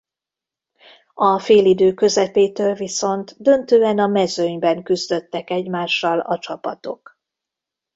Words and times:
A 1.13 1.39
félidő 1.39 1.93
közepétől 1.93 2.73
viszont 2.75 3.35
döntően 3.41 3.99
a 3.99 4.07
mezőnyben 4.07 4.83
küzdöttek 4.83 5.49
egymással 5.49 6.19
a 6.19 6.39
csapatok. 6.39 7.19